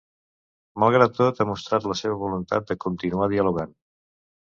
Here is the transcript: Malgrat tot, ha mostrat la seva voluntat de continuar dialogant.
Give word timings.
Malgrat 0.83 1.13
tot, 1.19 1.43
ha 1.43 1.47
mostrat 1.51 1.87
la 1.93 1.99
seva 2.01 2.19
voluntat 2.25 2.69
de 2.73 2.81
continuar 2.89 3.33
dialogant. 3.39 3.81